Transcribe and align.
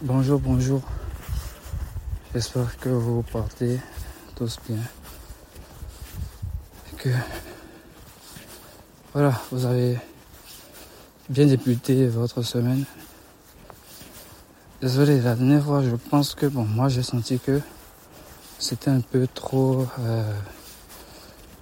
Bonjour, 0.00 0.38
bonjour. 0.38 0.80
J'espère 2.32 2.78
que 2.78 2.88
vous 2.88 3.22
portez 3.22 3.80
tous 4.36 4.56
bien. 4.68 4.78
Et 6.92 6.96
que 6.96 7.08
voilà, 9.12 9.42
vous 9.50 9.64
avez 9.64 9.98
bien 11.28 11.46
débuté 11.46 12.06
votre 12.06 12.42
semaine. 12.42 12.84
Désolé, 14.80 15.20
la 15.20 15.34
dernière 15.34 15.64
fois, 15.64 15.82
je 15.82 15.96
pense 15.96 16.36
que 16.36 16.46
bon, 16.46 16.64
moi 16.64 16.88
j'ai 16.88 17.02
senti 17.02 17.40
que 17.40 17.60
c'était 18.60 18.90
un 18.90 19.00
peu 19.00 19.26
trop. 19.26 19.84
Euh, 19.98 20.32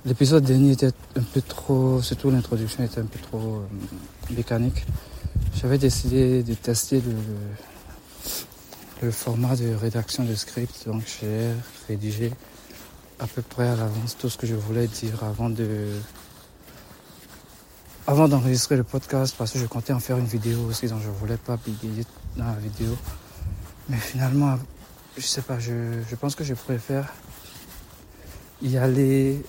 l'épisode 0.05 0.45
dernier 0.45 0.73
était 0.73 0.93
un 1.17 1.23
peu 1.23 1.41
trop, 1.41 2.03
surtout 2.03 2.31
l'introduction 2.31 2.85
était 2.85 3.01
un 3.01 3.07
peu 3.07 3.19
trop 3.19 3.39
euh, 3.63 4.35
mécanique. 4.37 4.85
J'avais 5.55 5.79
décidé 5.79 6.43
de 6.43 6.53
tester 6.53 7.01
le 7.01 7.15
format 9.11 9.57
de 9.57 9.75
rédaction 9.75 10.25
de 10.25 10.35
script, 10.35 10.87
donc 10.87 11.03
j'ai 11.21 11.51
rédigé 11.89 12.33
à 13.19 13.27
peu 13.27 13.43
près 13.43 13.69
à 13.69 13.77
l'avance 13.77 14.17
tout 14.19 14.29
ce 14.29 14.37
que 14.37 14.47
je 14.47 14.55
voulais 14.55 14.87
dire 14.87 15.23
avant 15.25 15.49
de 15.49 15.89
avant 18.07 18.29
d'enregistrer 18.29 18.77
le 18.77 18.85
podcast 18.85 19.35
parce 19.37 19.53
que 19.53 19.59
je 19.59 19.67
comptais 19.67 19.93
en 19.93 20.01
faire 20.01 20.19
une 20.19 20.27
vidéo 20.27 20.59
aussi 20.69 20.87
donc 20.87 21.01
je 21.03 21.11
voulais 21.11 21.37
pas 21.37 21.57
publier 21.57 22.05
dans 22.37 22.45
la 22.45 22.55
vidéo. 22.55 22.97
Mais 23.89 23.97
finalement 23.97 24.59
je 25.17 25.23
sais 25.23 25.43
pas 25.43 25.59
je, 25.59 26.03
je 26.09 26.17
pense 26.17 26.35
que 26.35 26.45
je 26.45 26.55
préfère 26.55 27.13
y 28.63 28.77
aller 28.77 29.43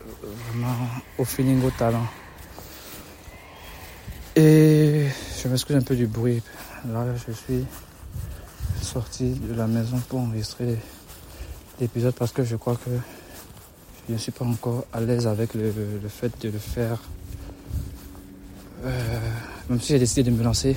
euh, 0.00 0.26
vraiment 0.48 0.76
au 1.18 1.24
feeling 1.24 1.62
au 1.64 1.70
talent. 1.70 2.06
Et 4.36 5.06
je 5.42 5.48
m'excuse 5.48 5.76
un 5.76 5.82
peu 5.82 5.94
du 5.94 6.06
bruit. 6.06 6.42
Là 6.86 7.06
je 7.26 7.32
suis 7.32 7.64
sorti 8.84 9.30
de 9.30 9.54
la 9.54 9.66
maison 9.66 9.98
pour 10.08 10.20
enregistrer 10.20 10.78
l'épisode 11.80 12.14
parce 12.14 12.32
que 12.32 12.44
je 12.44 12.56
crois 12.56 12.76
que 12.76 12.90
je 14.08 14.12
ne 14.12 14.18
suis 14.18 14.32
pas 14.32 14.44
encore 14.44 14.84
à 14.92 15.00
l'aise 15.00 15.26
avec 15.26 15.54
le, 15.54 15.72
fait 16.08 16.30
de 16.40 16.50
le 16.50 16.58
faire. 16.58 17.00
Euh, 18.84 19.30
même 19.68 19.80
si 19.80 19.88
j'ai 19.88 19.98
décidé 19.98 20.22
de 20.22 20.30
me 20.30 20.44
lancer, 20.44 20.76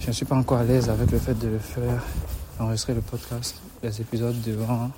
je 0.00 0.06
ne 0.06 0.12
suis 0.12 0.24
pas 0.24 0.36
encore 0.36 0.58
à 0.58 0.64
l'aise 0.64 0.88
avec 0.88 1.10
le 1.10 1.18
fait 1.18 1.34
de 1.34 1.48
le 1.48 1.58
faire, 1.58 2.02
enregistrer 2.58 2.94
le 2.94 3.00
podcast, 3.00 3.56
les 3.82 4.00
épisodes 4.00 4.40
devant 4.42 4.90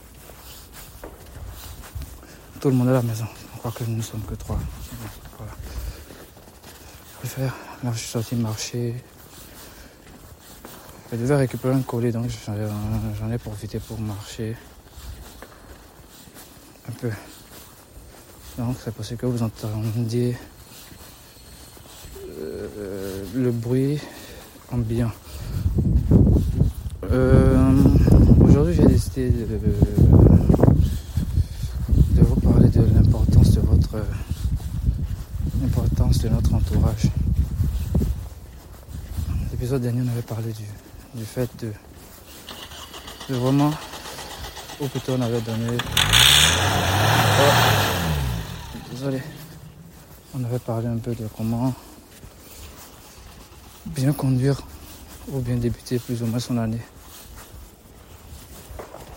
tout 2.61 2.69
le 2.69 2.75
monde 2.75 2.89
à 2.89 2.92
la 2.92 3.03
maison. 3.03 3.27
Je 3.55 3.59
crois 3.59 3.72
que 3.72 3.84
nous 3.84 3.97
ne 3.97 4.03
sommes 4.03 4.22
que 4.22 4.34
trois. 4.34 4.59
Voilà. 5.39 5.53
Je 7.12 7.19
préfère. 7.19 7.55
Là, 7.83 7.92
je 7.92 7.98
suis 7.98 8.09
sorti 8.09 8.37
marcher, 8.37 8.95
je 11.15 11.20
devais 11.20 11.37
récupérer 11.37 11.75
un 11.75 11.83
colis, 11.83 12.11
donc 12.11 12.27
j'en 13.20 13.31
ai 13.31 13.39
profité 13.39 13.79
pour 13.79 14.01
marcher 14.01 14.57
un 16.89 16.93
peu. 16.93 17.11
Donc 18.59 18.77
c'est 18.84 18.93
possible 18.93 19.21
que 19.21 19.27
vous 19.27 19.43
entendiez 19.45 20.37
euh, 22.41 23.23
le 23.33 23.51
bruit 23.53 24.01
ambiant. 24.73 25.12
Euh, 27.12 27.73
aujourd'hui 28.41 28.75
j'ai 28.75 28.87
décidé 28.87 29.31
de, 29.31 29.45
de, 32.17 32.23
vous 32.23 32.41
parler 32.41 32.69
de 32.71 32.83
l'importance 32.93 33.53
de 33.53 33.61
votre 33.61 33.99
l'importance 35.62 36.19
de 36.19 36.28
notre 36.28 36.55
entourage. 36.55 37.09
L'épisode 39.53 39.83
dernier 39.83 40.03
on 40.05 40.11
avait 40.11 40.23
parlé 40.23 40.53
du, 40.53 40.65
du 41.15 41.25
fait 41.25 41.48
de, 41.65 41.73
vraiment, 43.34 43.73
ou 44.81 44.89
plutôt 44.89 45.12
on 45.12 45.21
avait 45.21 45.41
donné. 45.41 45.77
Oh, 47.41 47.53
désolé. 48.91 49.22
On 50.34 50.43
avait 50.43 50.59
parlé 50.59 50.88
un 50.88 50.97
peu 50.97 51.15
de 51.15 51.28
comment 51.37 51.72
bien 53.87 54.12
conduire 54.12 54.61
ou 55.28 55.38
bien 55.38 55.56
débuter 55.56 55.99
plus 56.00 56.22
ou 56.22 56.27
moins 56.27 56.41
son 56.41 56.59
année. 56.59 56.83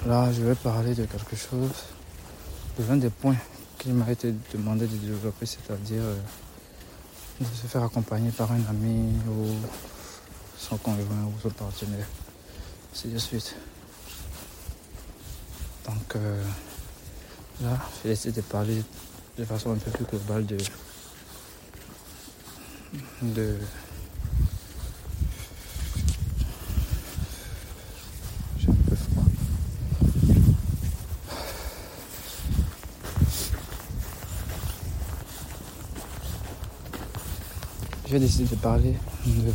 Là, 0.05 0.31
je 0.31 0.43
vais 0.43 0.55
parler 0.55 0.93
de 0.93 1.05
quelque 1.05 1.35
chose, 1.35 1.71
de 2.77 2.85
l'un 2.87 2.97
des 2.97 3.09
points 3.09 3.35
qu'il 3.79 3.93
m'a 3.93 4.11
été 4.11 4.33
demandé 4.53 4.85
de 4.85 4.95
développer, 4.95 5.45
c'est-à-dire 5.45 6.01
euh, 6.01 6.15
de 7.41 7.45
se 7.45 7.67
faire 7.67 7.83
accompagner 7.83 8.29
par 8.31 8.51
un 8.51 8.61
ami 8.69 9.13
ou 9.27 9.47
son 10.57 10.77
conjoint 10.77 11.25
ou 11.25 11.33
son 11.41 11.49
partenaire. 11.49 12.07
C'est 12.93 13.13
de 13.13 13.17
suite. 13.17 13.55
Donc 15.85 16.15
euh, 16.15 16.43
là, 17.61 17.79
je 17.97 18.07
vais 18.07 18.13
essayer 18.13 18.33
de 18.33 18.41
parler 18.41 18.83
de 19.37 19.45
façon 19.45 19.71
un 19.71 19.77
peu 19.77 19.91
plus 19.91 20.05
globale 20.05 20.45
de, 20.45 20.57
de 23.21 23.57
j'ai 28.57 28.69
un 28.69 28.73
peu 28.73 28.95
froid. 28.95 29.23
J'ai 38.09 38.19
décidé 38.19 38.45
de 38.45 38.55
parler 38.55 38.95
de 39.25 39.53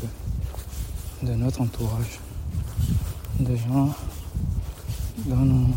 de 1.23 1.35
notre 1.35 1.61
entourage, 1.61 2.19
des 3.39 3.57
gens 3.57 3.95
dont 5.27 5.37
nous 5.37 5.75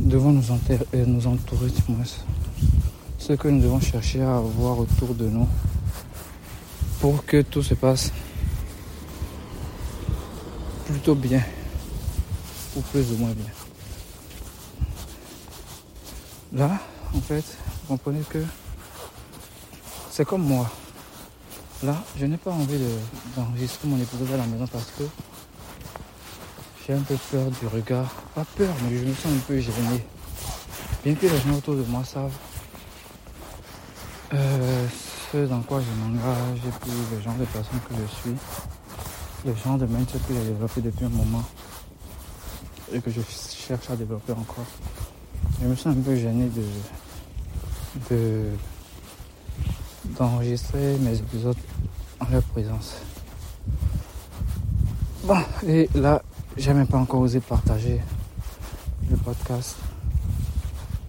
devons 0.00 0.32
nous, 0.32 0.44
euh, 0.70 1.04
nous 1.06 1.26
entourer, 1.26 1.68
ce 3.18 3.32
que 3.34 3.48
nous 3.48 3.60
devons 3.60 3.80
chercher 3.80 4.22
à 4.22 4.36
avoir 4.36 4.78
autour 4.78 5.14
de 5.14 5.28
nous 5.28 5.46
pour 7.00 7.24
que 7.26 7.42
tout 7.42 7.62
se 7.62 7.74
passe 7.74 8.12
plutôt 10.86 11.14
bien 11.14 11.42
ou 12.76 12.80
plus 12.80 13.12
ou 13.12 13.16
moins 13.18 13.32
bien. 13.32 13.52
Là, 16.52 16.78
en 17.14 17.20
fait, 17.20 17.44
vous 17.82 17.96
comprenez 17.96 18.22
que 18.28 18.42
c'est 20.10 20.24
comme 20.24 20.42
moi. 20.42 20.68
Là, 21.82 21.96
je 22.18 22.26
n'ai 22.26 22.36
pas 22.36 22.50
envie 22.50 22.78
d'enregistrer 23.34 23.88
mon 23.88 23.96
épisode 23.96 24.30
à 24.34 24.36
la 24.36 24.46
maison 24.46 24.66
parce 24.66 24.90
que 24.98 25.04
j'ai 26.86 26.92
un 26.92 27.00
peu 27.00 27.16
peur 27.30 27.46
du 27.50 27.66
regard. 27.68 28.10
Pas 28.34 28.44
peur, 28.56 28.74
mais 28.84 28.98
je 28.98 29.04
me 29.04 29.14
sens 29.14 29.32
un 29.32 29.40
peu 29.46 29.58
gêné. 29.58 30.04
Bien 31.02 31.14
que 31.14 31.22
les 31.22 31.38
gens 31.38 31.56
autour 31.56 31.76
de 31.76 31.84
moi 31.84 32.04
savent 32.04 32.36
euh, 34.34 34.86
ce 35.32 35.46
dans 35.46 35.62
quoi 35.62 35.80
je 35.80 36.04
m'engage 36.04 36.58
et 36.58 36.70
puis 36.82 36.92
le 37.12 37.22
genre 37.22 37.34
de 37.36 37.46
personne 37.46 37.80
que 37.88 37.94
je 37.94 38.14
suis, 38.14 38.36
le 39.46 39.54
genre 39.64 39.78
de 39.78 39.86
mindset 39.86 40.18
que 40.28 40.34
j'ai 40.34 40.50
développé 40.52 40.82
depuis 40.82 41.06
un 41.06 41.08
moment 41.08 41.42
et 42.92 43.00
que 43.00 43.10
je 43.10 43.22
cherche 43.22 43.88
à 43.88 43.96
développer 43.96 44.32
encore. 44.32 44.66
Je 45.62 45.66
me 45.66 45.74
sens 45.74 45.96
un 45.96 46.00
peu 46.00 46.14
gêné 46.14 46.48
de, 46.48 48.14
de 48.14 48.44
d'enregistrer 50.18 50.96
mes 50.98 51.16
épisodes 51.16 51.56
leur 52.30 52.42
présence. 52.42 52.96
Bon, 55.24 55.38
et 55.66 55.88
là, 55.94 56.22
j'ai 56.56 56.72
même 56.72 56.86
pas 56.86 56.98
encore 56.98 57.20
osé 57.20 57.40
partager 57.40 58.00
le 59.10 59.16
podcast 59.16 59.76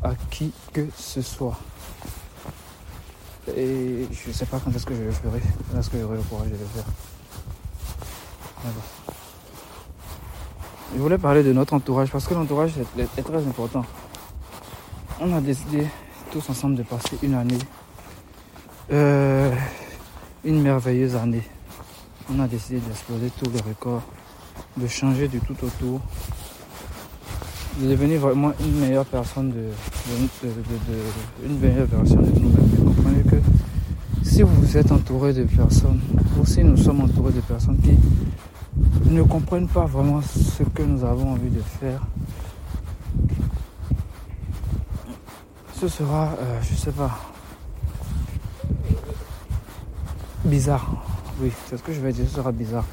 à 0.03 0.13
qui 0.29 0.51
que 0.73 0.87
ce 0.97 1.21
soit. 1.21 1.57
Et 3.55 4.07
je 4.11 4.31
sais 4.31 4.45
pas 4.45 4.59
quand 4.59 4.71
est-ce 4.75 4.85
que 4.85 4.95
je 4.95 5.01
le 5.01 5.11
ferai, 5.11 5.41
quand 5.71 5.79
est-ce 5.79 5.89
que 5.89 5.99
j'aurai 5.99 6.17
le 6.17 6.23
courage 6.23 6.47
de 6.47 6.53
le 6.53 6.65
faire. 6.65 6.85
Je 10.93 10.99
voulais 10.99 11.17
parler 11.17 11.41
de 11.41 11.53
notre 11.53 11.73
entourage 11.73 12.11
parce 12.11 12.27
que 12.27 12.33
l'entourage 12.33 12.73
est 12.97 13.23
très 13.23 13.37
important. 13.37 13.85
On 15.19 15.35
a 15.35 15.41
décidé 15.41 15.87
tous 16.31 16.49
ensemble 16.49 16.75
de 16.75 16.83
passer 16.83 17.17
une 17.23 17.33
année 17.33 17.57
euh, 18.91 19.55
une 20.43 20.61
merveilleuse 20.61 21.15
année. 21.15 21.43
On 22.33 22.39
a 22.39 22.47
décidé 22.47 22.79
d'exploser 22.79 23.31
tous 23.37 23.49
les 23.51 23.61
records, 23.61 24.03
de 24.77 24.87
changer 24.87 25.27
du 25.27 25.39
tout 25.39 25.55
autour, 25.63 26.01
de 27.79 27.89
devenir 27.89 28.19
vraiment 28.19 28.51
une 28.59 28.79
meilleure 28.79 29.05
personne, 29.05 29.51
de, 29.51 29.69
une 31.45 31.59
meilleure 31.59 31.85
version 31.85 32.21
de 32.21 32.29
nous-mêmes. 32.39 32.85
Comprenez 32.85 33.23
que 33.23 33.37
si 34.23 34.41
vous 34.41 34.77
êtes 34.77 34.91
entouré 34.91 35.33
de 35.33 35.43
personnes, 35.43 36.01
ou 36.39 36.45
si 36.45 36.63
nous 36.63 36.77
sommes 36.77 37.01
entourés 37.01 37.33
de 37.33 37.41
personnes 37.41 37.77
qui 37.77 37.97
ne 39.09 39.21
comprennent 39.23 39.67
pas 39.67 39.85
vraiment 39.85 40.21
ce 40.21 40.63
que 40.63 40.83
nous 40.83 41.03
avons 41.03 41.33
envie 41.33 41.49
de 41.49 41.61
faire, 41.79 42.01
ce 45.79 45.87
sera, 45.87 46.29
euh, 46.39 46.59
je 46.61 46.75
sais 46.75 46.91
pas, 46.91 47.30
bizarre. 50.51 50.85
Oui, 51.39 51.49
c'est 51.65 51.77
ce 51.77 51.81
que 51.81 51.93
je 51.93 52.01
vais 52.01 52.11
dire, 52.11 52.25
ce 52.27 52.35
sera 52.35 52.51
bizarre. 52.51 52.83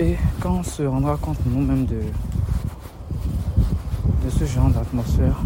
Et 0.00 0.16
quand 0.40 0.52
on 0.60 0.62
se 0.62 0.82
rendra 0.82 1.18
compte 1.18 1.36
nous-mêmes 1.44 1.84
de, 1.84 2.00
de 4.24 4.30
ce 4.30 4.46
genre 4.46 4.70
d'atmosphère, 4.70 5.38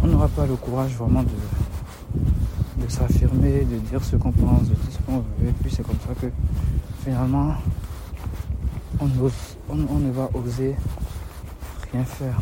on 0.00 0.06
n'aura 0.06 0.28
pas 0.28 0.46
le 0.46 0.54
courage 0.54 0.92
vraiment 0.92 1.24
de, 1.24 2.84
de 2.84 2.88
s'affirmer, 2.88 3.64
de 3.64 3.78
dire 3.78 4.04
ce 4.04 4.14
qu'on 4.14 4.30
pense, 4.30 4.60
de 4.60 4.74
dire 4.76 4.92
ce 4.92 4.98
qu'on 4.98 5.18
veut. 5.18 5.48
Et 5.48 5.52
puis 5.60 5.72
c'est 5.74 5.84
comme 5.84 5.98
ça 6.06 6.14
que 6.20 6.28
finalement, 7.02 7.54
on, 9.00 9.08
on, 9.70 9.98
ne 9.98 10.12
va 10.12 10.30
oser 10.34 10.76
rien 11.92 12.04
faire. 12.04 12.40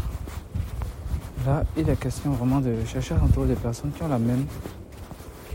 Là, 1.47 1.65
il 1.79 1.89
est 1.89 1.97
question 1.97 2.33
vraiment 2.33 2.61
de 2.61 2.75
chercher 2.85 3.15
s'entourer 3.19 3.49
des 3.49 3.55
personnes 3.55 3.91
qui 3.93 4.03
ont 4.03 4.09
la 4.09 4.19
même, 4.19 4.45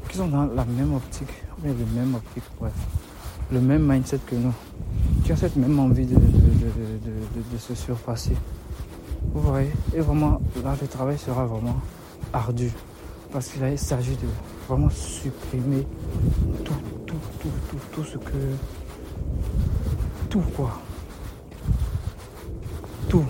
qui 0.09 0.17
sont 0.17 0.27
dans 0.27 0.45
la 0.45 0.65
même 0.65 0.95
optique, 0.95 1.46
bien 1.59 1.73
le 1.73 1.85
même 1.99 2.15
optique, 2.15 2.43
bref, 2.59 2.73
le 3.51 3.59
même 3.61 3.91
mindset 3.91 4.19
que 4.25 4.35
nous, 4.35 4.53
qui 5.23 5.33
ont 5.33 5.37
cette 5.37 5.55
même 5.55 5.79
envie 5.79 6.05
de, 6.05 6.15
de 6.15 7.57
se 7.57 7.75
surpasser. 7.75 8.35
Vous 9.33 9.41
voyez? 9.41 9.71
Et 9.93 9.99
vraiment, 9.99 10.41
là, 10.63 10.75
le 10.81 10.87
travail 10.87 11.17
sera 11.17 11.45
vraiment 11.45 11.75
ardu. 12.33 12.71
Parce 13.31 13.49
qu'il 13.49 13.77
s'agit 13.77 14.15
de 14.15 14.27
vraiment 14.67 14.89
supprimer 14.89 15.85
tout, 16.63 16.73
tout, 17.05 17.15
tout, 17.39 17.49
tout, 17.69 17.77
tout 17.91 18.03
ce 18.03 18.17
que. 18.17 18.37
Tout 20.29 20.43
quoi. 20.55 20.79
Tout. 23.09 23.25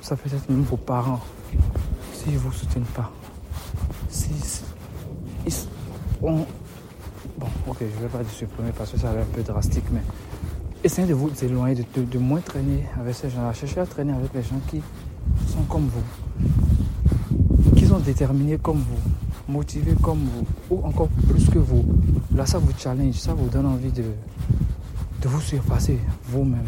Ça 0.00 0.16
peut 0.16 0.30
être 0.34 0.48
même 0.48 0.62
vos 0.62 0.76
parents. 0.76 1.20
S'ils 2.12 2.34
ne 2.34 2.38
vous 2.38 2.52
soutiennent 2.52 2.84
pas. 2.84 3.10
Si. 4.08 4.32
On, 6.26 6.46
bon, 7.38 7.46
ok, 7.68 7.76
je 7.80 7.84
ne 7.84 8.08
vais 8.08 8.08
pas 8.08 8.24
supprimer 8.28 8.72
parce 8.76 8.90
que 8.90 8.98
ça 8.98 9.12
va 9.12 9.20
être 9.20 9.28
un 9.28 9.34
peu 9.34 9.42
drastique, 9.42 9.84
mais 9.92 10.00
essayez 10.82 11.06
de 11.06 11.14
vous 11.14 11.30
éloigner, 11.42 11.84
de, 11.96 12.18
moins 12.18 12.40
traîner 12.40 12.84
avec 12.98 13.14
ces 13.14 13.30
gens-là. 13.30 13.52
Cherchez 13.52 13.80
à 13.80 13.86
traîner 13.86 14.12
avec 14.12 14.34
les 14.34 14.42
gens 14.42 14.60
qui 14.68 14.82
sont 15.48 15.62
comme 15.68 15.88
vous, 15.88 17.74
qui 17.76 17.86
sont 17.86 18.00
déterminés 18.00 18.58
comme 18.58 18.78
vous, 18.78 19.52
motivés 19.52 19.94
comme 20.02 20.18
vous, 20.18 20.46
ou 20.76 20.84
encore 20.84 21.08
plus 21.28 21.48
que 21.48 21.58
vous. 21.58 21.84
Là, 22.34 22.44
ça 22.44 22.58
vous 22.58 22.72
challenge, 22.76 23.14
ça 23.14 23.32
vous 23.32 23.48
donne 23.48 23.66
envie 23.66 23.92
de, 23.92 24.04
de 25.22 25.28
vous 25.28 25.40
surpasser 25.40 25.98
vous-même, 26.24 26.66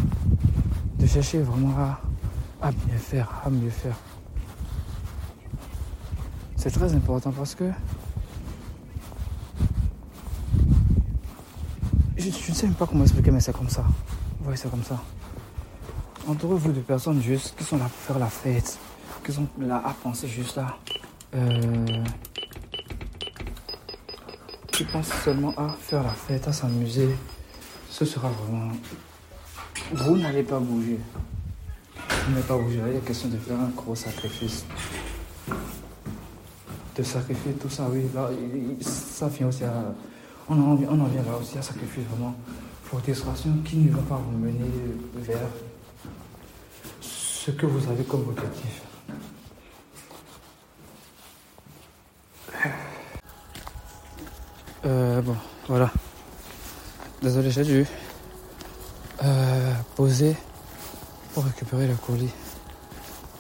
de 0.99 1.07
chercher 1.07 1.41
vraiment 1.41 1.75
à, 1.79 2.01
à 2.63 2.71
bien 2.71 2.97
faire, 2.97 3.43
à 3.45 3.51
mieux 3.51 3.71
faire. 3.71 3.97
C'est 6.57 6.71
très 6.71 6.93
important 6.95 7.33
parce 7.33 7.55
que 7.55 7.65
je, 12.31 12.51
ne 12.51 12.55
sais 12.55 12.67
même 12.67 12.75
pas 12.75 12.87
comment 12.87 13.05
expliquer, 13.05 13.31
mais 13.31 13.41
c'est 13.41 13.57
comme 13.57 13.69
ça. 13.69 13.85
Oui, 14.45 14.55
c'est 14.57 14.71
comme 14.71 14.83
ça. 14.83 15.01
Entourez-vous 16.27 16.73
de 16.73 16.81
personnes 16.81 17.23
juste 17.23 17.55
qui 17.57 17.65
sont 17.65 17.79
là 17.79 17.85
pour 17.85 17.93
faire 17.93 18.19
la 18.19 18.27
fête, 18.27 18.79
qui 19.25 19.33
sont 19.33 19.47
là 19.59 19.83
à 19.85 19.95
penser 19.95 20.29
juste 20.29 20.57
là. 20.57 20.77
Euh, 21.35 22.05
qui 24.73 24.85
pensent 24.85 25.13
seulement 25.25 25.55
à 25.57 25.69
faire 25.81 26.03
la 26.03 26.13
fête, 26.13 26.47
à 26.49 26.53
s'amuser. 26.53 27.09
Ce 27.91 28.05
sera 28.05 28.29
vraiment. 28.29 28.73
Vous 29.93 30.17
n'allez 30.17 30.43
pas 30.43 30.59
bouger. 30.59 30.99
Vous 31.97 32.33
n'allez 32.33 32.47
pas 32.47 32.57
bouger. 32.57 32.81
Il 32.89 32.97
est 32.97 33.05
question 33.05 33.29
de 33.29 33.37
faire 33.39 33.59
un 33.59 33.71
gros 33.77 33.95
sacrifice. 33.95 34.65
De 36.97 37.03
sacrifier 37.03 37.53
tout 37.53 37.71
ça, 37.71 37.89
oui. 37.91 38.03
Là, 38.15 38.31
ça 38.81 39.29
vient 39.29 39.49
aussi 39.49 39.65
à 39.65 39.95
on 40.49 40.55
en, 40.55 40.75
vient, 40.75 41.23
là 41.23 41.37
aussi 41.41 41.59
à 41.59 41.63
sacrifier 41.63 42.05
vraiment 42.11 42.35
pour 42.89 43.01
des 43.01 43.13
qui 43.65 43.77
ne 43.77 43.91
vont 43.91 44.03
pas 44.03 44.17
vous 44.17 44.39
mener 44.39 44.71
vers 45.17 45.49
ce 47.01 47.51
que 47.51 47.67
vous 47.67 47.91
avez 47.91 48.05
comme 48.05 48.29
objectif. 48.29 48.83
Euh, 54.85 55.21
bon, 55.21 55.37
voilà. 55.67 55.91
Désolé, 57.21 57.51
j'ai 57.51 57.65
dû 57.65 57.87
euh, 59.25 59.73
poser 59.97 60.37
pour 61.35 61.45
récupérer 61.45 61.87
le 61.87 61.95
colis. 61.95 62.33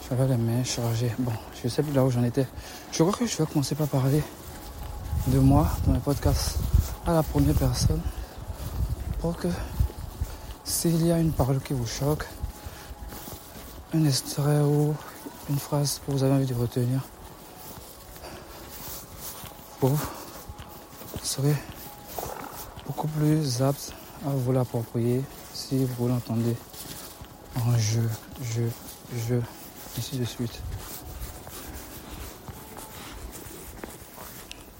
J'avais 0.08 0.26
les 0.28 0.36
mains 0.36 0.64
chargées. 0.64 1.12
Bon, 1.18 1.32
je 1.62 1.68
sais 1.68 1.82
plus 1.82 1.92
là 1.92 2.04
où 2.04 2.10
j'en 2.10 2.24
étais. 2.24 2.46
Je 2.92 3.02
crois 3.02 3.16
que 3.16 3.26
je 3.26 3.36
vais 3.36 3.46
commencer 3.46 3.74
par 3.74 3.86
parler 3.86 4.22
de 5.28 5.38
moi 5.38 5.68
dans 5.86 5.92
le 5.92 6.00
podcast 6.00 6.58
à 7.08 7.14
la 7.14 7.22
première 7.22 7.54
personne 7.54 8.02
pour 9.18 9.34
que 9.34 9.48
s'il 10.62 11.06
y 11.06 11.10
a 11.10 11.18
une 11.18 11.32
parole 11.32 11.58
qui 11.58 11.72
vous 11.72 11.86
choque, 11.86 12.26
un 13.94 14.04
extrait 14.04 14.60
ou 14.60 14.94
une 15.48 15.58
phrase 15.58 16.02
que 16.04 16.12
vous 16.12 16.22
avez 16.22 16.34
envie 16.34 16.44
de 16.44 16.52
retenir, 16.52 17.00
vous 19.80 19.98
serez 21.22 21.56
beaucoup 22.86 23.08
plus 23.08 23.62
apte 23.62 23.94
à 24.26 24.28
vous 24.28 24.52
l'approprier 24.52 25.24
si 25.54 25.86
vous 25.86 26.08
l'entendez 26.08 26.56
en 27.56 27.78
je, 27.78 28.02
je, 28.42 28.64
je, 29.16 29.36
ainsi 29.96 30.18
de 30.18 30.26
suite. 30.26 30.60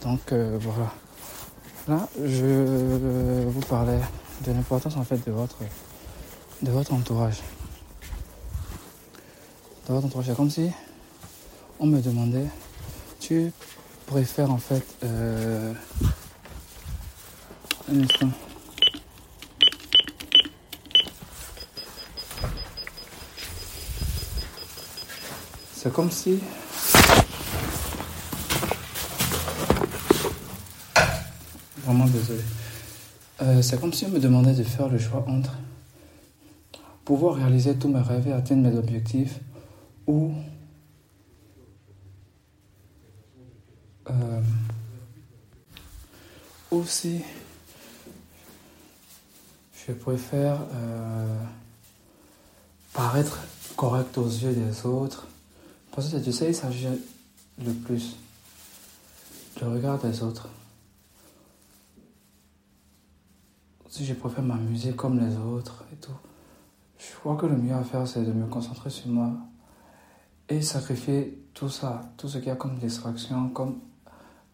Donc 0.03 0.31
euh, 0.31 0.59
voilà. 0.61 0.93
Là, 1.89 2.07
je 2.23 3.45
vous 3.47 3.61
parlais 3.61 3.99
de 4.45 4.51
l'importance 4.51 4.95
en 4.95 5.03
fait 5.03 5.25
de 5.25 5.31
votre, 5.31 5.57
de 6.61 6.69
votre 6.69 6.93
entourage. 6.93 7.41
De 9.87 9.93
votre 9.93 10.05
entourage. 10.05 10.27
C'est 10.27 10.35
comme 10.35 10.51
si 10.51 10.69
on 11.79 11.87
me 11.87 11.99
demandait, 11.99 12.45
tu 13.19 13.51
préfères 14.05 14.51
en 14.51 14.59
fait 14.59 14.85
euh, 15.03 15.73
un 17.91 18.01
instant. 18.03 18.29
C'est 25.73 25.91
comme 25.91 26.11
si 26.11 26.39
vraiment 31.89 32.05
désolé. 32.05 32.41
Euh, 33.41 33.61
c'est 33.63 33.79
comme 33.79 33.93
si 33.93 34.05
on 34.05 34.09
me 34.09 34.19
demandait 34.19 34.53
de 34.53 34.63
faire 34.63 34.89
le 34.89 34.99
choix 34.99 35.25
entre 35.27 35.53
pouvoir 37.03 37.35
réaliser 37.35 37.75
tous 37.75 37.87
mes 37.87 38.01
rêves 38.01 38.27
et 38.27 38.31
atteindre 38.31 38.69
mes 38.69 38.77
objectifs 38.77 39.39
ou 40.05 40.31
euh, 44.07 44.41
aussi 46.69 47.21
je 49.87 49.93
préfère 49.93 50.59
euh, 50.75 51.43
paraître 52.93 53.39
correct 53.75 54.15
aux 54.19 54.27
yeux 54.27 54.53
des 54.53 54.85
autres 54.85 55.25
parce 55.95 56.09
que 56.09 56.17
tu 56.17 56.31
sais 56.31 56.49
il 56.49 56.55
s'agit 56.55 56.89
le 57.65 57.73
plus 57.73 58.15
du 59.57 59.63
regard 59.63 59.97
des 59.97 60.21
autres 60.21 60.49
si 63.89 64.05
je 64.05 64.13
préfère 64.13 64.43
m'amuser 64.43 64.93
comme 64.93 65.19
les 65.19 65.35
autres 65.35 65.83
et 65.91 65.95
tout, 65.97 66.15
je 66.97 67.15
crois 67.15 67.35
que 67.35 67.47
le 67.47 67.57
mieux 67.57 67.73
à 67.73 67.83
faire, 67.83 68.07
c'est 68.07 68.23
de 68.23 68.31
me 68.31 68.45
concentrer 68.45 68.89
sur 68.89 69.09
moi 69.09 69.31
et 70.47 70.61
sacrifier 70.61 71.43
tout 71.53 71.69
ça, 71.69 72.01
tout 72.15 72.27
ce 72.27 72.37
qu'il 72.37 72.47
y 72.47 72.51
a 72.51 72.55
comme 72.55 72.77
distraction, 72.77 73.49
comme 73.49 73.79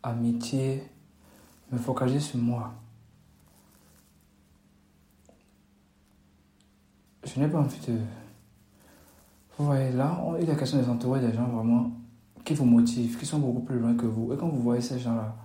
amitié, 0.04 0.90
me 1.72 1.78
focaliser 1.78 2.20
sur 2.20 2.40
moi. 2.40 2.74
Je 7.24 7.40
n'ai 7.40 7.48
pas 7.48 7.60
envie 7.60 7.80
de... 7.88 7.98
Vous 9.58 9.66
voyez, 9.66 9.92
là, 9.92 10.22
il 10.40 10.50
est 10.50 10.56
question 10.56 10.78
de 10.78 10.84
s'entourer 10.84 11.20
des 11.20 11.34
gens 11.34 11.48
vraiment 11.48 11.92
qui 12.44 12.54
vous 12.54 12.66
motivent, 12.66 13.18
qui 13.18 13.26
sont 13.26 13.40
beaucoup 13.40 13.62
plus 13.62 13.80
loin 13.80 13.96
que 13.96 14.06
vous. 14.06 14.32
Et 14.32 14.38
quand 14.38 14.48
vous 14.48 14.62
voyez 14.62 14.82
ces 14.82 15.00
gens-là, 15.00 15.36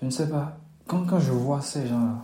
je 0.00 0.06
ne 0.06 0.10
sais 0.10 0.28
pas, 0.28 0.56
quand, 0.90 1.04
quand 1.04 1.20
je 1.20 1.30
vois 1.30 1.62
ces 1.62 1.86
gens-là, 1.86 2.16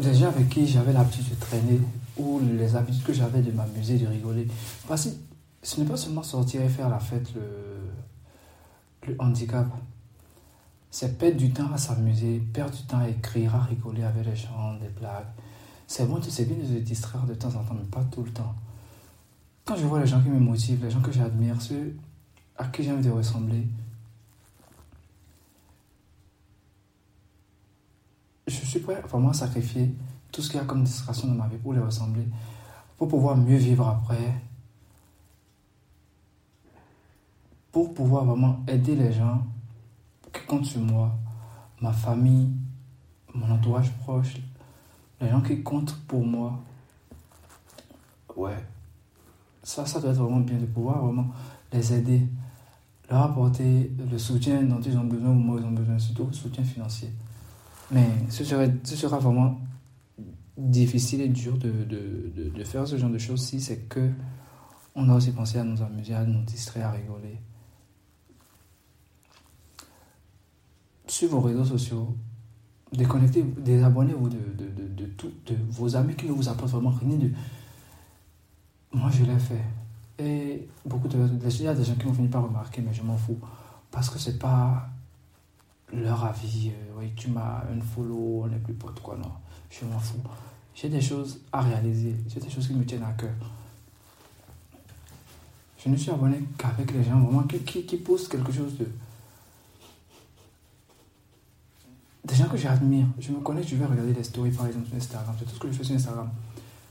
les 0.00 0.14
gens 0.14 0.26
avec 0.26 0.48
qui 0.48 0.66
j'avais 0.66 0.92
l'habitude 0.92 1.28
de 1.28 1.34
traîner 1.36 1.80
ou 2.16 2.40
les 2.40 2.74
habitudes 2.74 3.04
que 3.04 3.12
j'avais 3.12 3.40
de 3.40 3.52
m'amuser, 3.52 3.96
de 3.96 4.08
rigoler. 4.08 4.48
Parce 4.88 5.04
que 5.04 5.10
ce 5.62 5.80
n'est 5.80 5.86
pas 5.86 5.96
seulement 5.96 6.24
sortir 6.24 6.62
et 6.62 6.68
faire 6.68 6.88
la 6.88 6.98
fête 6.98 7.32
le, 7.36 9.14
handicap. 9.20 9.68
C'est 10.90 11.16
perdre 11.16 11.36
du 11.36 11.52
temps 11.52 11.72
à 11.72 11.78
s'amuser, 11.78 12.40
perdre 12.52 12.76
du 12.76 12.82
temps 12.82 12.98
à 12.98 13.08
écrire, 13.08 13.54
à 13.54 13.60
rigoler 13.60 14.02
avec 14.02 14.26
les 14.26 14.34
gens, 14.34 14.74
des 14.80 14.88
blagues. 14.88 15.26
C'est 15.86 16.08
bon, 16.08 16.20
c'est 16.20 16.44
bien 16.44 16.56
de 16.56 16.66
se 16.66 16.80
distraire 16.80 17.22
de 17.22 17.34
temps 17.34 17.54
en 17.54 17.62
temps, 17.62 17.74
mais 17.74 17.84
pas 17.84 18.02
tout 18.10 18.24
le 18.24 18.32
temps. 18.32 18.54
Quand 19.64 19.76
je 19.76 19.86
vois 19.86 20.00
les 20.00 20.08
gens 20.08 20.20
qui 20.20 20.28
me 20.28 20.40
motivent, 20.40 20.82
les 20.82 20.90
gens 20.90 21.00
que 21.00 21.12
j'admire, 21.12 21.62
ceux 21.62 21.94
à 22.58 22.66
qui 22.66 22.82
j'ai 22.82 22.90
envie 22.90 23.04
de 23.04 23.10
ressembler, 23.10 23.64
je 28.50 28.59
suis 28.70 28.80
prêt 28.80 29.00
vraiment 29.08 29.30
à 29.30 29.34
sacrifier 29.34 29.94
tout 30.32 30.42
ce 30.42 30.50
qu'il 30.50 30.60
y 30.60 30.62
a 30.62 30.66
comme 30.66 30.84
distraction 30.84 31.28
dans 31.28 31.34
ma 31.34 31.48
vie 31.48 31.58
pour 31.58 31.72
les 31.72 31.80
ressembler, 31.80 32.26
pour 32.96 33.08
pouvoir 33.08 33.36
mieux 33.36 33.56
vivre 33.56 33.86
après, 33.88 34.34
pour 37.72 37.94
pouvoir 37.94 38.24
vraiment 38.24 38.60
aider 38.68 38.96
les 38.96 39.12
gens 39.12 39.46
qui 40.32 40.44
comptent 40.46 40.66
sur 40.66 40.80
moi, 40.80 41.12
ma 41.80 41.92
famille, 41.92 42.50
mon 43.34 43.50
entourage 43.50 43.92
proche, 43.98 44.36
les 45.20 45.28
gens 45.28 45.40
qui 45.40 45.62
comptent 45.62 45.96
pour 46.06 46.24
moi. 46.24 46.60
Ouais. 48.36 48.64
Ça, 49.62 49.84
ça 49.86 50.00
doit 50.00 50.10
être 50.10 50.16
vraiment 50.16 50.40
bien 50.40 50.58
de 50.58 50.66
pouvoir 50.66 51.04
vraiment 51.04 51.28
les 51.72 51.92
aider, 51.92 52.26
leur 53.10 53.22
apporter 53.22 53.92
le 54.10 54.18
soutien 54.18 54.62
dont 54.62 54.80
ils 54.80 54.96
ont 54.96 55.04
besoin 55.04 55.30
ou 55.30 55.34
moi 55.34 55.60
ils 55.60 55.66
ont 55.66 55.72
besoin, 55.72 55.98
surtout 55.98 56.26
le 56.26 56.32
soutien 56.32 56.64
financier. 56.64 57.10
Mais 57.90 58.08
ce, 58.28 58.44
serait, 58.44 58.72
ce 58.84 58.96
sera 58.96 59.18
vraiment 59.18 59.60
difficile 60.56 61.22
et 61.22 61.28
dur 61.28 61.56
de, 61.58 61.70
de, 61.70 62.50
de, 62.54 62.64
faire 62.64 62.86
ce 62.86 62.96
genre 62.96 63.10
de 63.10 63.18
choses 63.18 63.42
si 63.42 63.60
c'est 63.60 63.88
que 63.88 64.10
on 64.94 65.08
a 65.08 65.14
aussi 65.14 65.32
pensé 65.32 65.58
à 65.58 65.64
nous 65.64 65.82
amuser, 65.82 66.14
à 66.14 66.24
nous 66.24 66.42
distraire, 66.42 66.88
à 66.88 66.92
rigoler. 66.92 67.38
Sur 71.06 71.30
vos 71.30 71.40
réseaux 71.40 71.64
sociaux, 71.64 72.14
déconnectez, 72.92 73.42
désabonnez-vous 73.42 74.28
de, 74.28 74.38
de, 74.56 74.88
de, 74.88 75.06
tout, 75.06 75.32
de 75.46 75.56
vos 75.70 75.96
amis 75.96 76.14
qui 76.14 76.26
ne 76.26 76.32
vous 76.32 76.48
apportent 76.48 76.70
vraiment 76.70 76.90
rien 76.90 77.16
de. 77.16 77.30
Moi, 78.92 79.10
je 79.10 79.24
l'ai 79.24 79.38
fait. 79.38 79.64
Et 80.18 80.68
beaucoup 80.84 81.08
de. 81.08 81.16
Il 81.44 81.62
y 81.62 81.68
a 81.68 81.74
des 81.74 81.84
gens 81.84 81.94
qui 81.94 82.06
ont 82.06 82.14
fini 82.14 82.28
par 82.28 82.44
remarquer, 82.44 82.82
mais 82.82 82.92
je 82.92 83.02
m'en 83.02 83.16
fous. 83.16 83.38
Parce 83.90 84.10
que 84.10 84.18
c'est 84.18 84.38
pas 84.38 84.88
leur 85.92 86.24
avis. 86.24 86.70
Euh, 86.70 86.98
oui, 86.98 87.12
tu 87.16 87.30
m'as 87.30 87.62
un 87.64 87.80
follow, 87.80 88.42
on 88.44 88.48
n'est 88.48 88.58
plus 88.58 88.74
potes, 88.74 89.00
quoi. 89.00 89.16
Non, 89.16 89.32
je 89.70 89.84
m'en 89.84 89.98
fous. 89.98 90.20
J'ai 90.74 90.88
des 90.88 91.00
choses 91.00 91.40
à 91.52 91.60
réaliser. 91.60 92.16
J'ai 92.28 92.40
des 92.40 92.50
choses 92.50 92.66
qui 92.66 92.74
me 92.74 92.84
tiennent 92.84 93.02
à 93.02 93.12
cœur. 93.12 93.34
Je 95.82 95.88
ne 95.88 95.96
suis 95.96 96.10
abonné 96.10 96.40
qu'avec 96.58 96.92
les 96.92 97.02
gens 97.02 97.20
vraiment 97.20 97.42
qui, 97.44 97.58
qui, 97.60 97.84
qui 97.84 98.02
quelque 98.02 98.52
chose 98.52 98.76
de 98.78 98.86
des 102.24 102.34
gens 102.34 102.48
que 102.48 102.56
j'admire. 102.56 103.06
Je 103.18 103.32
me 103.32 103.40
connais, 103.40 103.62
je 103.62 103.76
vais 103.76 103.86
regarder 103.86 104.12
les 104.12 104.22
stories 104.22 104.50
par 104.50 104.66
exemple 104.66 104.86
sur 104.88 104.96
Instagram. 104.96 105.34
C'est 105.38 105.46
tout 105.46 105.54
ce 105.54 105.60
que 105.60 105.68
je 105.68 105.78
fais 105.78 105.84
sur 105.84 105.96
Instagram. 105.96 106.30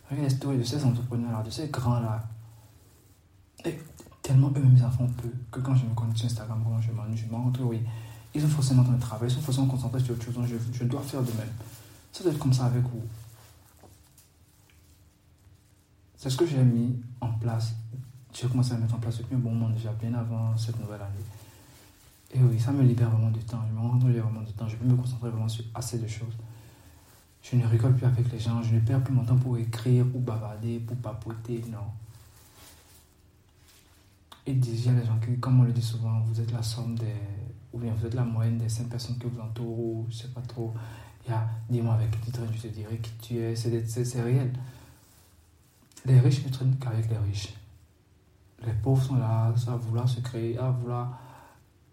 Regarde 0.09 0.27
les 0.27 0.35
stories 0.35 0.57
de 0.57 0.63
ces 0.63 0.83
entrepreneurs-là, 0.83 1.43
de 1.43 1.49
ces 1.49 1.67
grands-là. 1.67 2.23
Et 3.63 3.77
tellement 4.21 4.51
eux-mêmes 4.55 4.83
en 4.83 4.89
font 4.89 5.07
peu 5.07 5.29
que 5.51 5.59
quand 5.59 5.75
je 5.75 5.85
me 5.85 5.93
connecte 5.93 6.17
sur 6.17 6.25
Instagram, 6.25 6.61
vraiment, 6.63 6.81
je 6.81 6.91
m'ennuie, 6.91 7.17
je 7.17 7.25
me 7.25 7.35
rends 7.35 7.51
oui. 7.61 7.81
Ils 8.35 8.45
ont 8.45 8.49
forcément 8.49 8.83
un 8.83 8.97
travail, 8.97 9.29
ils 9.29 9.33
sont 9.33 9.41
forcément 9.41 9.67
concentrés 9.67 9.99
sur 9.99 10.13
autre 10.13 10.23
chose, 10.23 10.35
donc 10.35 10.45
je, 10.47 10.83
dois 10.83 11.01
faire 11.01 11.21
de 11.21 11.31
même. 11.31 11.49
Ça 12.11 12.23
doit 12.23 12.31
être 12.31 12.39
comme 12.39 12.53
ça 12.53 12.65
avec 12.65 12.83
vous. 12.83 13.01
C'est 16.17 16.29
ce 16.29 16.37
que 16.37 16.45
j'ai 16.45 16.63
mis 16.63 16.99
en 17.21 17.31
place. 17.33 17.73
J'ai 18.33 18.47
commencé 18.47 18.73
à 18.73 18.77
mettre 18.77 18.95
en 18.95 18.99
place 18.99 19.17
depuis 19.17 19.35
un 19.35 19.39
bon 19.39 19.51
moment 19.51 19.69
déjà, 19.69 19.91
bien 19.93 20.13
avant 20.13 20.55
cette 20.57 20.79
nouvelle 20.79 21.01
année. 21.01 21.25
Et 22.33 22.39
oui, 22.39 22.59
ça 22.59 22.71
me 22.71 22.83
libère 22.83 23.09
vraiment 23.09 23.31
du 23.31 23.39
temps. 23.39 23.61
Je 23.67 23.73
me 23.73 23.79
rends 23.79 23.97
vraiment 23.97 24.41
du 24.41 24.53
temps. 24.53 24.67
Je 24.67 24.75
peux 24.75 24.85
me 24.85 24.95
concentrer 24.95 25.29
vraiment 25.29 25.47
sur 25.47 25.65
assez 25.73 25.97
de 25.97 26.07
choses. 26.07 26.33
Je 27.41 27.55
ne 27.55 27.65
rigole 27.65 27.95
plus 27.95 28.05
avec 28.05 28.31
les 28.31 28.39
gens. 28.39 28.61
Je 28.61 28.75
ne 28.75 28.79
perds 28.81 29.03
plus 29.03 29.13
mon 29.13 29.23
temps 29.23 29.37
pour 29.37 29.57
écrire, 29.57 30.05
pour 30.05 30.21
bavarder, 30.21 30.79
pour 30.79 30.97
papoter. 30.97 31.63
Non. 31.71 31.77
Et 34.45 34.53
déjà, 34.53 34.91
les 34.91 35.05
gens 35.05 35.17
qui, 35.19 35.39
comme 35.39 35.59
on 35.61 35.63
le 35.63 35.71
dit 35.71 35.81
souvent, 35.81 36.19
vous 36.21 36.39
êtes 36.39 36.51
la 36.51 36.61
somme 36.61 36.95
des. 36.97 37.15
Vous 37.81 38.05
êtes 38.05 38.13
la 38.13 38.23
moyenne 38.23 38.57
des 38.57 38.69
cinq 38.69 38.89
personnes 38.89 39.17
qui 39.17 39.27
vous 39.27 39.39
entourent, 39.39 39.79
ou 39.79 40.05
je 40.09 40.15
ne 40.15 40.21
sais 40.21 40.27
pas 40.29 40.41
trop. 40.41 40.73
Dis-moi 41.69 41.93
avec 41.93 42.11
qui 42.11 42.19
tu 42.25 42.31
traînes, 42.31 42.49
je 42.55 42.61
te 42.61 42.67
dirai 42.67 42.97
qui 42.97 43.11
tu 43.21 43.37
es. 43.37 43.55
C'est 43.55 44.21
réel. 44.21 44.51
Les 46.05 46.19
riches 46.19 46.43
ne 46.45 46.49
traînent 46.49 46.75
qu'avec 46.79 47.09
les 47.09 47.17
riches. 47.17 47.53
Les 48.65 48.73
pauvres 48.73 49.03
sont 49.03 49.15
là, 49.15 49.53
à 49.67 49.75
vouloir 49.75 50.07
se 50.09 50.19
créer, 50.21 50.57
à 50.57 50.71
vouloir 50.71 51.19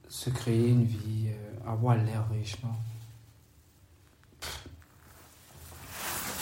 se 0.09 0.31
créer 0.31 0.71
une 0.71 0.85
vie, 0.85 1.28
euh, 1.28 1.71
avoir 1.71 1.97
l'air 1.97 2.28
riche. 2.31 2.57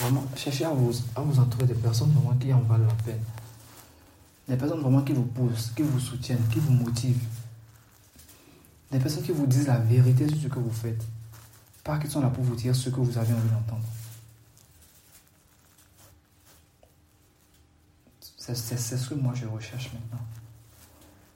Vraiment, 0.01 0.25
cherchez 0.37 0.65
à 0.65 0.71
vous, 0.71 0.93
à 1.15 1.21
vous 1.21 1.39
entourer 1.39 1.67
des 1.67 1.75
personnes 1.75 2.11
vraiment 2.11 2.37
qui 2.37 2.53
en 2.53 2.61
valent 2.61 2.87
la 2.87 2.95
peine. 2.95 3.23
Des 4.49 4.57
personnes 4.57 4.81
vraiment 4.81 5.03
qui 5.03 5.13
vous 5.13 5.25
poussent, 5.25 5.73
qui 5.75 5.83
vous 5.83 5.99
soutiennent, 5.99 6.47
qui 6.53 6.59
vous 6.59 6.73
motivent. 6.73 7.27
Des 8.95 9.01
personnes 9.01 9.25
qui 9.25 9.33
vous 9.33 9.49
disent 9.49 9.67
la 9.67 9.79
vérité 9.79 10.29
sur 10.29 10.39
ce 10.41 10.47
que 10.47 10.61
vous 10.61 10.71
faites. 10.71 11.03
Pas 11.83 11.99
qui 11.99 12.07
sont 12.07 12.21
là 12.21 12.29
pour 12.29 12.45
vous 12.45 12.55
dire 12.55 12.77
ce 12.77 12.91
que 12.91 13.01
vous 13.01 13.19
avez 13.19 13.33
envie 13.35 13.49
d'entendre. 13.49 13.83
C'est 18.39 18.55
ce 18.55 19.09
que 19.09 19.15
moi 19.15 19.33
je 19.35 19.47
recherche 19.47 19.91
maintenant. 19.93 20.25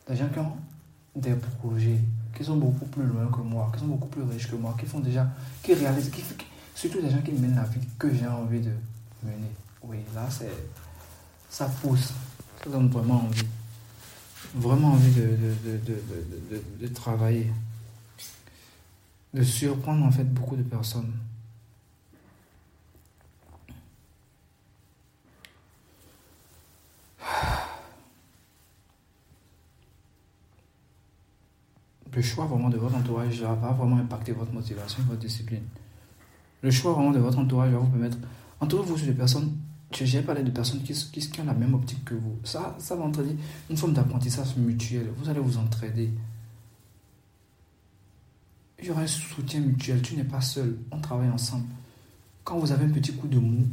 Des 0.09 0.15
gens 0.15 0.29
qui 0.29 0.39
ont 0.39 0.57
des 1.17 1.35
projets 1.35 1.99
qui 2.33 2.45
sont 2.45 2.59
beaucoup 2.59 2.85
plus 2.85 3.05
loin 3.05 3.27
que 3.27 3.41
moi, 3.41 3.73
qui 3.75 3.81
sont 3.81 3.87
beaucoup 3.87 4.07
plus 4.07 4.23
riches 4.23 4.49
que 4.49 4.55
moi, 4.55 4.77
qui 4.79 4.87
font 4.87 5.01
déjà, 5.01 5.27
qui 5.61 5.75
réalisent, 5.75 6.13
surtout 6.77 7.01
des 7.01 7.11
gens 7.11 7.23
qui 7.23 7.33
mènent 7.33 7.57
la 7.57 7.65
vie 7.65 7.85
que 7.99 8.15
j'ai 8.15 8.29
envie 8.29 8.61
de 8.61 8.71
mener. 9.25 9.51
Oui, 9.83 9.97
là, 10.15 10.29
c'est, 10.31 10.53
ça 11.51 11.69
pousse, 11.83 12.13
ça 12.63 12.71
donne 12.71 12.89
vraiment 12.89 13.25
envie, 13.25 13.43
vraiment 14.55 14.93
envie 14.93 15.13
de, 15.13 15.23
de, 15.23 15.79
de, 15.87 16.63
de 16.81 16.89
travailler, 16.89 17.47
de 19.35 19.43
surprendre 19.43 20.05
en 20.05 20.11
fait 20.11 20.25
beaucoup 20.25 20.57
de 20.57 20.63
personnes. 20.63 21.13
le 32.19 32.23
choix 32.23 32.47
vraiment 32.47 32.69
de 32.69 32.77
votre 32.77 32.97
entourage 32.97 33.41
va 33.43 33.55
vraiment 33.55 33.99
impacter 33.99 34.33
votre 34.33 34.53
motivation, 34.53 35.05
votre 35.09 35.21
discipline. 35.21 35.63
Le 36.63 36.71
choix 36.73 36.93
vraiment 36.93 37.13
de 37.13 37.21
votre 37.21 37.39
entourage 37.39 37.71
va 37.71 37.79
vous 37.79 37.87
permettre. 37.87 38.19
Entourez-vous 38.61 38.99
sur 38.99 39.15
personnes. 39.15 39.57
J'ai 39.91 40.23
parlé 40.23 40.43
de 40.43 40.51
personnes 40.51 40.83
qui, 40.83 40.93
qui, 40.93 41.41
ont 41.41 41.45
la 41.45 41.55
même 41.55 41.75
optique 41.75 42.05
que 42.05 42.15
vous. 42.15 42.37
Ça, 42.45 42.77
ça 42.79 42.95
va 42.95 43.05
entraîner 43.05 43.37
une 43.71 43.77
forme 43.77 43.95
d'apprentissage 43.95 44.57
mutuel. 44.57 45.11
Vous 45.17 45.29
allez 45.29 45.41
vous 45.41 45.57
entraider. 45.57 46.11
Il 48.79 48.87
y 48.87 48.91
aura 48.91 49.03
un 49.03 49.07
soutien 49.07 49.61
mutuel. 49.61 50.03
Tu 50.03 50.15
n'es 50.15 50.25
pas 50.25 50.41
seul. 50.41 50.79
On 50.91 51.01
travaille 51.01 51.31
ensemble. 51.31 51.67
Quand 52.45 52.59
vous 52.59 52.71
avez 52.71 52.85
un 52.85 52.91
petit 52.91 53.15
coup 53.15 53.29
de 53.29 53.39
mou, 53.39 53.67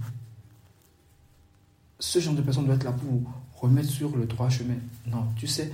ce 1.99 2.19
genre 2.19 2.33
de 2.33 2.41
personne 2.41 2.65
doit 2.65 2.75
être 2.75 2.83
là 2.83 2.91
pour 2.91 3.09
vous 3.09 3.27
remettre 3.53 3.89
sur 3.89 4.15
le 4.15 4.25
droit 4.25 4.49
chemin. 4.49 4.75
Non, 5.07 5.27
tu 5.35 5.47
sais, 5.47 5.71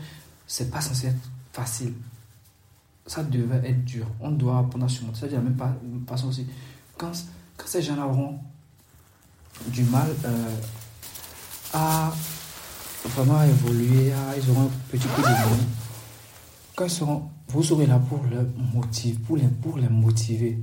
c'est 0.48 0.72
pas 0.72 0.82
censé 0.82 1.08
être 1.08 1.30
facile 1.54 1.94
ça 3.06 3.24
devait 3.24 3.62
être 3.68 3.84
dur. 3.84 4.08
On 4.20 4.32
doit 4.32 4.60
apprendre 4.60 4.86
à 4.86 4.90
surmonter. 4.90 5.20
Ça, 5.20 5.28
dire 5.28 5.42
même 5.42 5.56
pas, 5.56 5.76
pas 6.06 6.24
aussi. 6.26 6.48
Quand, 6.98 7.12
quand 7.58 7.68
ces 7.68 7.82
gens 7.82 7.98
auront 8.08 8.40
du 9.68 9.84
mal 9.84 10.10
euh, 10.26 10.56
à 11.74 12.14
vraiment 13.06 13.44
évoluer, 13.44 14.12
ils 14.38 14.52
auront 14.52 14.64
un 14.64 14.72
petit 14.90 15.08
peu 15.08 15.22
de 15.22 15.28
quand 16.76 16.86
ils 16.86 16.90
seront, 16.90 17.24
vous 17.50 17.64
serez 17.64 17.86
là 17.86 18.00
pour 18.00 18.24
les 18.26 18.38
motiver, 18.74 19.18
pour 19.26 19.38
les, 19.38 19.44
pour 19.44 19.78
les 19.78 19.90
motiver. 19.90 20.58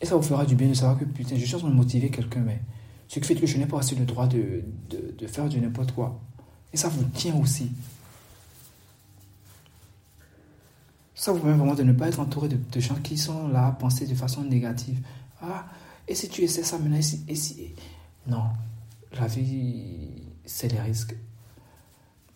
Et 0.00 0.06
ça 0.06 0.16
vous 0.16 0.22
fera 0.22 0.44
du 0.44 0.54
bien 0.54 0.68
de 0.68 0.74
savoir 0.74 0.98
que 0.98 1.04
putain, 1.04 1.36
je 1.36 1.44
suis 1.44 1.54
en 1.54 1.58
train 1.58 1.68
de 1.68 1.74
motiver 1.74 2.10
quelqu'un, 2.10 2.40
mais 2.40 2.60
ce 3.08 3.18
qui 3.18 3.26
fait 3.26 3.34
que 3.34 3.46
je 3.46 3.58
n'ai 3.58 3.66
pas 3.66 3.78
assez 3.78 3.94
le 3.94 4.04
droit 4.04 4.26
de, 4.26 4.62
de, 4.90 5.14
de 5.18 5.26
faire 5.26 5.48
du 5.48 5.60
n'importe 5.60 5.92
quoi. 5.92 6.20
Et 6.72 6.76
ça 6.76 6.88
vous 6.88 7.04
tient 7.04 7.34
aussi. 7.36 7.70
Ça 11.14 11.32
vous 11.32 11.38
permet 11.38 11.56
vraiment 11.56 11.74
de 11.74 11.84
ne 11.84 11.92
pas 11.92 12.08
être 12.08 12.20
entouré 12.20 12.48
de, 12.48 12.80
gens 12.80 12.96
qui 12.96 13.16
sont 13.16 13.48
là 13.48 13.68
à 13.68 13.72
penser 13.72 14.06
de 14.06 14.14
façon 14.14 14.42
négative. 14.42 14.98
Ah, 15.40 15.66
et 16.08 16.14
si 16.14 16.28
tu 16.28 16.42
essaies 16.42 16.64
ça 16.64 16.78
maintenant, 16.78 16.98
et 16.98 17.34
si, 17.34 17.74
Non, 18.26 18.44
la 19.12 19.26
vie, 19.26 20.22
c'est 20.44 20.68
les 20.68 20.80
risques. 20.80 21.14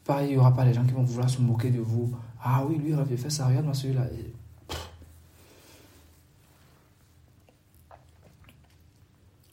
Pareil, 0.04 0.28
il 0.28 0.33
n'y 0.33 0.38
aura 0.38 0.54
pas 0.54 0.64
les 0.64 0.75
gens 0.75 0.85
qui 0.85 0.92
vont 0.92 1.02
vouloir 1.02 1.28
se 1.28 1.40
moquer 1.40 1.71
de 1.71 1.80
vous. 1.80 2.14
Ah 2.42 2.64
oui, 2.66 2.76
lui, 2.76 2.90
il 2.90 2.95
avait 2.95 3.16
fait 3.16 3.30
ça, 3.30 3.47
regarde-moi 3.47 3.75
celui-là. 3.75 4.04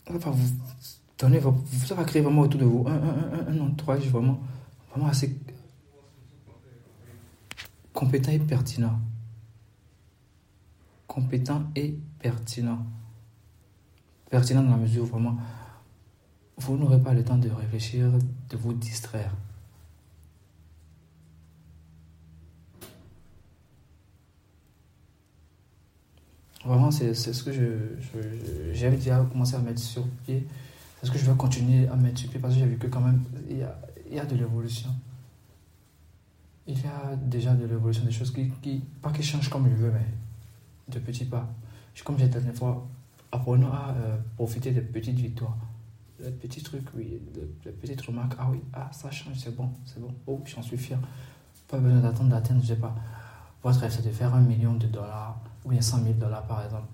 Ça 0.08 0.30
vous 0.30 0.56
donner, 1.18 1.42
ça 1.86 1.96
va 1.96 2.04
créer 2.04 2.22
vraiment 2.22 2.42
autour 2.42 2.60
de 2.60 2.66
vous 2.66 2.86
un, 2.88 2.94
un, 2.94 3.50
un, 3.50 3.58
un 3.58 3.60
entourage 3.60 4.08
vraiment, 4.08 4.40
vraiment 4.92 5.08
assez 5.08 5.36
compétent 7.94 8.32
et 8.32 8.40
pertinent 8.40 9.00
compétent 11.16 11.64
et 11.78 11.98
pertinent. 12.20 12.86
Pertinent 14.30 14.64
dans 14.64 14.72
la 14.72 14.78
mesure 14.78 15.04
où 15.04 15.08
vraiment 15.08 15.38
vous 16.58 16.78
n'aurez 16.78 17.00
pas 17.00 17.14
le 17.14 17.24
temps 17.24 17.38
de 17.38 17.50
réfléchir, 17.50 18.12
de 18.50 18.58
vous 18.58 18.74
distraire. 18.74 19.34
Vraiment, 26.64 26.90
c'est 26.90 27.14
ce 27.14 27.44
que 27.44 27.52
j'ai 28.74 28.90
déjà 28.90 29.24
commencé 29.32 29.56
à 29.56 29.60
mettre 29.60 29.80
sur 29.80 30.08
pied. 30.26 30.48
C'est 31.00 31.08
ce 31.08 31.12
que 31.12 31.20
je 31.20 31.26
veux 31.26 31.36
continuer 31.36 31.88
à 31.88 31.96
mettre 31.96 32.20
sur 32.20 32.30
pied 32.30 32.40
parce 32.40 32.56
que 32.56 32.60
j'ai 32.60 32.66
vu 32.66 32.78
que 32.78 32.88
quand 32.88 33.02
même, 33.02 33.24
il 33.50 33.58
y 33.58 33.64
a, 33.64 33.80
il 34.10 34.16
y 34.16 34.20
a 34.20 34.26
de 34.26 34.36
l'évolution. 34.36 34.90
Il 36.66 36.80
y 36.80 36.88
a 36.88 37.16
déjà 37.16 37.54
de 37.54 37.66
l'évolution, 37.66 38.04
des 38.04 38.12
choses 38.12 38.34
qui, 38.34 38.50
qui, 38.64 38.82
pas 39.02 39.12
qui 39.12 39.22
changent 39.22 39.50
comme 39.50 39.70
je 39.70 39.76
veux, 39.76 39.92
mais 39.92 40.08
de 40.88 41.00
petits 41.00 41.26
pas. 41.26 41.48
Comme 42.04 42.18
j'ai 42.18 42.26
la 42.26 42.30
dernière 42.30 42.56
fois, 42.56 42.88
apprenons 43.32 43.72
à 43.72 43.94
euh, 43.96 44.18
profiter 44.36 44.72
des 44.72 44.82
petites 44.82 45.20
victoires. 45.20 45.58
Les 46.20 46.32
petits 46.32 46.64
trucs, 46.64 46.88
oui, 46.96 47.22
les, 47.66 47.72
petites 47.72 48.02
remarques. 48.02 48.36
Ah 48.40 48.48
oui, 48.50 48.62
ah, 48.74 48.90
ça 48.92 49.12
change, 49.12 49.38
c'est 49.38 49.56
bon, 49.56 49.70
c'est 49.86 50.00
bon. 50.00 50.14
Oh, 50.28 50.42
j'en 50.46 50.62
suis 50.62 50.78
fier. 50.78 50.98
Pas 51.68 51.78
besoin 51.78 52.00
d'attendre 52.00 52.30
d'atteindre, 52.30 52.62
je 52.62 52.68
sais 52.68 52.76
pas. 52.78 52.96
Votre 53.64 53.80
rêve, 53.80 53.92
c'est 53.92 54.06
de 54.06 54.12
faire 54.12 54.34
un 54.34 54.42
million 54.42 54.76
de 54.76 54.88
dollars 54.88 55.40
ou 55.66 55.70
bien 55.70 55.82
100 55.82 56.04
000 56.04 56.14
dollars 56.14 56.46
par 56.46 56.64
exemple. 56.64 56.88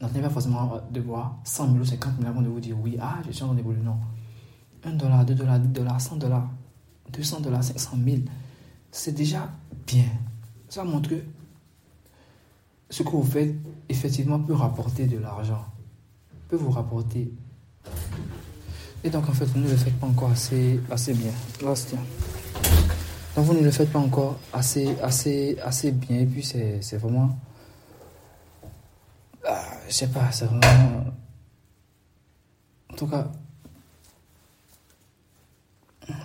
N'attendez 0.00 0.22
pas 0.22 0.30
forcément 0.30 0.80
de 0.90 1.00
voir 1.00 1.38
100 1.44 1.66
000 1.72 1.78
ou 1.78 1.84
50 1.84 2.16
000 2.18 2.28
avant 2.28 2.42
de 2.42 2.48
vous 2.48 2.60
dire 2.60 2.76
oui, 2.80 2.96
ah, 3.00 3.18
je 3.26 3.32
suis 3.32 3.42
en 3.42 3.56
évolution. 3.56 3.84
Non. 3.84 4.00
1 4.84 4.92
dollar, 4.92 5.24
2 5.24 5.34
dollars, 5.34 5.58
10 5.58 5.68
dollars, 5.68 6.00
100 6.00 6.16
dollars, 6.16 6.48
200 7.12 7.40
dollars, 7.40 7.64
500 7.64 7.96
000. 8.04 8.18
C'est 8.90 9.12
déjà 9.12 9.50
bien. 9.86 10.04
Ça 10.68 10.84
montre 10.84 11.10
que 11.10 11.22
ce 12.90 13.02
que 13.02 13.08
vous 13.08 13.22
faites, 13.24 13.56
effectivement, 13.88 14.38
peut 14.38 14.54
rapporter 14.54 15.06
de 15.06 15.18
l'argent. 15.18 15.64
Peut 16.48 16.56
vous 16.56 16.70
rapporter. 16.70 17.32
Donc, 19.10 19.28
en 19.28 19.32
fait, 19.32 19.44
vous 19.44 19.60
ne 19.60 19.68
le 19.68 19.76
faites 19.76 19.98
pas 19.98 20.06
encore 20.06 20.30
assez, 20.30 20.80
assez 20.90 21.14
bien. 21.14 21.32
Là, 21.62 21.74
donc 23.36 23.44
vous 23.44 23.52
ne 23.52 23.60
le 23.60 23.70
faites 23.70 23.92
pas 23.92 23.98
encore 23.98 24.38
assez, 24.54 24.98
assez, 25.02 25.58
assez 25.62 25.92
bien. 25.92 26.20
Et 26.20 26.26
puis 26.26 26.42
c'est, 26.42 26.96
vraiment... 26.96 27.38
Ah, 29.46 29.62
je 29.86 29.92
sais 29.92 30.08
pas, 30.08 30.32
c'est 30.32 30.46
vraiment... 30.46 31.04
En 32.90 32.96
tout 32.96 33.06
cas, 33.06 33.30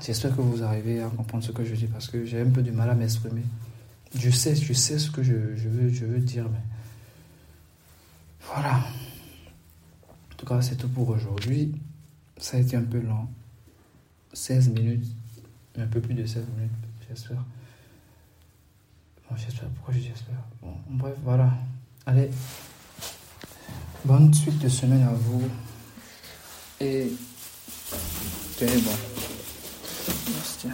j'espère 0.02 0.34
que 0.34 0.42
vous 0.42 0.64
arrivez 0.64 1.02
à 1.02 1.10
comprendre 1.10 1.44
ce 1.44 1.52
que 1.52 1.66
je 1.66 1.76
dis 1.76 1.88
parce 1.88 2.08
que 2.08 2.24
j'ai 2.24 2.40
un 2.40 2.50
peu 2.50 2.62
du 2.62 2.72
mal 2.72 2.90
à 2.90 2.96
m'exprimer. 2.96 3.44
Je 4.16 4.30
sais, 4.30 4.56
je 4.56 4.72
sais 4.72 4.98
ce 4.98 5.12
que 5.12 5.22
je, 5.22 5.34
veux, 5.34 5.90
je 5.90 6.06
veux 6.06 6.20
dire, 6.20 6.46
mais... 6.50 6.62
Voilà. 8.54 8.76
En 8.76 10.36
tout 10.38 10.46
cas, 10.46 10.62
c'est 10.62 10.78
tout 10.78 10.88
pour 10.88 11.10
aujourd'hui. 11.10 11.76
Ça 12.42 12.58
a 12.58 12.60
été 12.60 12.76
un 12.76 12.82
peu 12.82 13.00
long. 13.00 13.28
16 14.34 14.70
minutes, 14.70 15.06
un 15.78 15.88
peu 15.88 16.02
plus 16.02 16.16
de 16.16 16.26
16 16.26 16.44
minutes 16.58 16.72
j'espère. 17.08 17.44
Bon, 19.30 19.36
j'espère. 19.36 19.70
Pourquoi 19.70 19.94
je 19.94 20.00
dis 20.00 20.08
j'espère? 20.08 20.44
Bon, 20.62 20.74
bref, 20.90 21.16
voilà. 21.24 21.54
Allez. 22.06 22.30
Bonne 24.04 24.34
suite 24.34 24.60
de 24.60 24.70
semaine 24.70 25.04
à 25.04 25.14
vous. 25.14 25.44
Et 26.80 27.12
tenez 28.58 28.82
bon. 28.82 28.92
Merci. 30.34 30.68